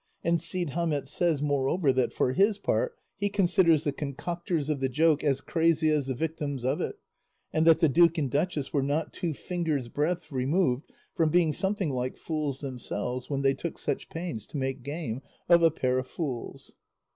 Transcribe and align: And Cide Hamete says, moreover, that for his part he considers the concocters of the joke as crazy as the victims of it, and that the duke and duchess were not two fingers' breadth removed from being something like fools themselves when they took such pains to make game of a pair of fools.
And 0.23 0.41
Cide 0.41 0.69
Hamete 0.71 1.07
says, 1.07 1.43
moreover, 1.43 1.93
that 1.93 2.11
for 2.11 2.33
his 2.33 2.57
part 2.57 2.97
he 3.17 3.29
considers 3.29 3.83
the 3.83 3.93
concocters 3.93 4.67
of 4.67 4.79
the 4.79 4.89
joke 4.89 5.23
as 5.23 5.41
crazy 5.41 5.91
as 5.91 6.07
the 6.07 6.15
victims 6.15 6.65
of 6.65 6.81
it, 6.81 6.97
and 7.53 7.67
that 7.67 7.81
the 7.81 7.87
duke 7.87 8.17
and 8.17 8.27
duchess 8.31 8.73
were 8.73 8.81
not 8.81 9.13
two 9.13 9.35
fingers' 9.35 9.89
breadth 9.89 10.31
removed 10.31 10.91
from 11.13 11.29
being 11.29 11.51
something 11.53 11.91
like 11.91 12.17
fools 12.17 12.61
themselves 12.61 13.29
when 13.29 13.43
they 13.43 13.53
took 13.53 13.77
such 13.77 14.09
pains 14.09 14.47
to 14.47 14.57
make 14.57 14.81
game 14.81 15.21
of 15.47 15.61
a 15.61 15.69
pair 15.69 15.99
of 15.99 16.07
fools. 16.07 16.73